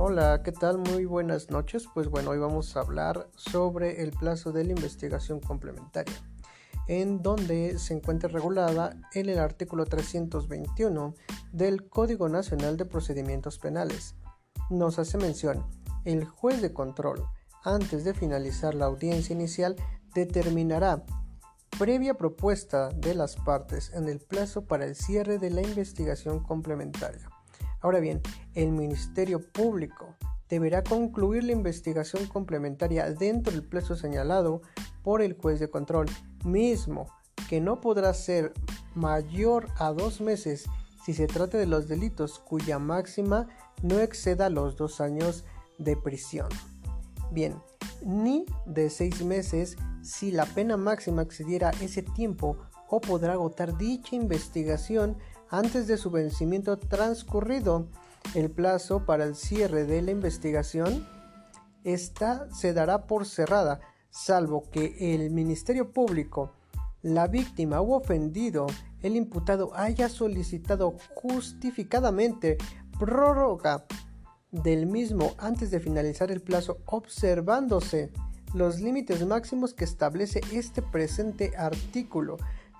Hola, 0.00 0.44
¿qué 0.44 0.52
tal? 0.52 0.78
Muy 0.78 1.06
buenas 1.06 1.50
noches. 1.50 1.88
Pues 1.92 2.08
bueno, 2.08 2.30
hoy 2.30 2.38
vamos 2.38 2.76
a 2.76 2.82
hablar 2.82 3.28
sobre 3.34 4.00
el 4.00 4.12
plazo 4.12 4.52
de 4.52 4.62
la 4.62 4.70
investigación 4.70 5.40
complementaria, 5.40 6.14
en 6.86 7.20
donde 7.20 7.80
se 7.80 7.94
encuentra 7.94 8.28
regulada 8.28 8.94
en 9.12 9.28
el 9.28 9.40
artículo 9.40 9.86
321 9.86 11.14
del 11.50 11.88
Código 11.88 12.28
Nacional 12.28 12.76
de 12.76 12.84
Procedimientos 12.84 13.58
Penales. 13.58 14.14
Nos 14.70 15.00
hace 15.00 15.18
mención, 15.18 15.66
el 16.04 16.24
juez 16.24 16.62
de 16.62 16.72
control, 16.72 17.26
antes 17.64 18.04
de 18.04 18.14
finalizar 18.14 18.76
la 18.76 18.86
audiencia 18.86 19.34
inicial, 19.34 19.74
determinará 20.14 21.04
previa 21.76 22.14
propuesta 22.14 22.90
de 22.90 23.16
las 23.16 23.34
partes 23.34 23.92
en 23.92 24.08
el 24.08 24.20
plazo 24.20 24.64
para 24.64 24.84
el 24.84 24.94
cierre 24.94 25.38
de 25.38 25.50
la 25.50 25.62
investigación 25.62 26.38
complementaria. 26.38 27.28
Ahora 27.80 28.00
bien, 28.00 28.20
el 28.54 28.72
Ministerio 28.72 29.40
Público 29.52 30.16
deberá 30.48 30.82
concluir 30.82 31.44
la 31.44 31.52
investigación 31.52 32.26
complementaria 32.26 33.10
dentro 33.12 33.52
del 33.52 33.62
plazo 33.62 33.96
señalado 33.96 34.62
por 35.02 35.22
el 35.22 35.34
juez 35.34 35.60
de 35.60 35.70
control, 35.70 36.06
mismo 36.44 37.06
que 37.48 37.60
no 37.60 37.80
podrá 37.80 38.12
ser 38.14 38.52
mayor 38.94 39.68
a 39.78 39.92
dos 39.92 40.20
meses 40.20 40.66
si 41.04 41.14
se 41.14 41.26
trata 41.26 41.56
de 41.56 41.66
los 41.66 41.88
delitos 41.88 42.38
cuya 42.38 42.78
máxima 42.78 43.48
no 43.82 44.00
exceda 44.00 44.50
los 44.50 44.76
dos 44.76 45.00
años 45.00 45.44
de 45.78 45.96
prisión. 45.96 46.48
Bien, 47.30 47.56
ni 48.04 48.44
de 48.66 48.90
seis 48.90 49.24
meses 49.24 49.76
si 50.02 50.30
la 50.30 50.46
pena 50.46 50.76
máxima 50.76 51.22
excediera 51.22 51.70
ese 51.80 52.02
tiempo 52.02 52.56
o 52.88 53.00
podrá 53.00 53.34
agotar 53.34 53.76
dicha 53.76 54.16
investigación 54.16 55.16
antes 55.50 55.86
de 55.86 55.96
su 55.96 56.10
vencimiento 56.10 56.78
transcurrido. 56.78 57.88
El 58.34 58.50
plazo 58.50 59.06
para 59.06 59.24
el 59.24 59.34
cierre 59.34 59.84
de 59.84 60.02
la 60.02 60.10
investigación, 60.10 61.06
esta 61.84 62.52
se 62.52 62.72
dará 62.72 63.06
por 63.06 63.26
cerrada, 63.26 63.80
salvo 64.10 64.64
que 64.70 65.14
el 65.14 65.30
Ministerio 65.30 65.92
Público, 65.92 66.52
la 67.02 67.26
víctima 67.26 67.80
u 67.80 67.94
ofendido, 67.94 68.66
el 69.02 69.16
imputado 69.16 69.70
haya 69.74 70.08
solicitado 70.08 70.96
justificadamente 71.14 72.58
prórroga 72.98 73.86
del 74.50 74.86
mismo 74.86 75.34
antes 75.38 75.70
de 75.70 75.80
finalizar 75.80 76.30
el 76.30 76.40
plazo, 76.40 76.78
observándose 76.86 78.10
los 78.54 78.80
límites 78.80 79.24
máximos 79.26 79.74
que 79.74 79.84
establece 79.84 80.40
este 80.52 80.82
presente 80.82 81.56
artículo 81.56 82.38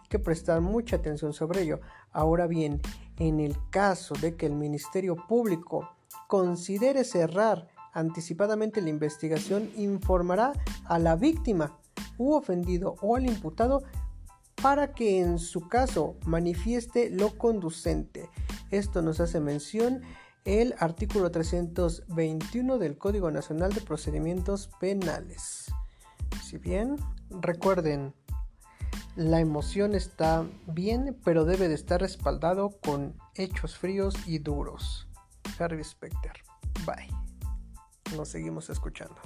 que 0.09 0.19
prestar 0.19 0.61
mucha 0.61 0.97
atención 0.97 1.33
sobre 1.33 1.63
ello. 1.63 1.81
Ahora 2.13 2.47
bien, 2.47 2.81
en 3.19 3.41
el 3.41 3.57
caso 3.71 4.15
de 4.15 4.37
que 4.37 4.47
el 4.47 4.55
Ministerio 4.55 5.17
Público 5.17 5.91
considere 6.27 7.05
cerrar 7.05 7.69
anticipadamente 7.93 8.81
la 8.81 8.91
investigación, 8.91 9.71
informará 9.77 10.53
a 10.85 10.99
la 10.99 11.17
víctima 11.17 11.79
u 12.17 12.33
ofendido 12.35 12.97
o 13.01 13.17
al 13.17 13.27
imputado 13.27 13.83
para 14.63 14.93
que 14.93 15.21
en 15.21 15.39
su 15.39 15.69
caso 15.69 16.17
manifieste 16.27 17.11
lo 17.11 17.37
conducente. 17.39 18.29
Esto 18.71 19.03
nos 19.03 19.21
hace 19.21 19.41
mención 19.41 20.03
el 20.45 20.75
artículo 20.79 21.31
321 21.31 22.79
del 22.79 22.99
Código 22.99 23.31
Nacional 23.31 23.73
de 23.73 23.81
Procedimientos 23.81 24.71
Penales. 24.81 25.67
Si 26.45 26.59
bien, 26.59 26.97
recuerden, 27.31 28.15
la 29.19 29.41
emoción 29.41 29.97
está 29.97 30.47
bien, 30.69 31.19
pero 31.25 31.45
debe 31.45 31.67
de 31.67 31.75
estar 31.75 32.01
respaldado 32.01 32.79
con 32.81 33.17
hechos 33.35 33.77
fríos 33.77 34.15
y 34.29 34.39
duros. 34.39 35.09
Harvey 35.59 35.83
Specter. 35.83 36.35
Bye. 36.87 37.09
Nos 38.17 38.29
seguimos 38.29 38.71
escuchando. 38.71 39.17